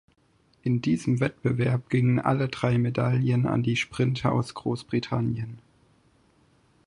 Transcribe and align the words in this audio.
In 0.63 0.81
diesem 0.81 1.19
Wettbewerb 1.19 1.91
gingen 1.91 2.17
alle 2.17 2.47
drei 2.47 2.79
Medaillen 2.79 3.45
an 3.45 3.61
die 3.61 3.75
Sprinter 3.75 4.31
aus 4.31 4.55
Großbritannien. 4.55 5.59